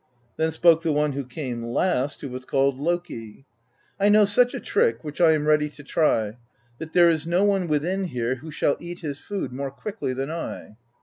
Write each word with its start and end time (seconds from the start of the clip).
"Then 0.35 0.49
spoke 0.49 0.81
the 0.81 0.91
one 0.91 1.11
who 1.11 1.23
came 1.23 1.61
last, 1.61 2.21
who 2.21 2.29
was 2.29 2.43
called 2.43 2.79
Loki: 2.79 3.45
'I 3.99 4.09
know 4.09 4.25
such 4.25 4.55
a 4.55 4.59
trick, 4.59 5.03
which 5.03 5.21
I 5.21 5.33
am 5.33 5.45
ready 5.47 5.69
to 5.69 5.83
try: 5.83 6.37
that 6.79 6.93
there 6.93 7.11
is 7.11 7.27
no 7.27 7.43
one 7.43 7.67
within 7.67 8.05
here 8.05 8.33
who 8.37 8.49
shall 8.49 8.77
eat 8.79 9.01
his 9.01 9.19
food 9.19 9.53
more 9.53 9.69
quickly 9.69 10.13
than 10.15 10.31
I.' 10.31 10.75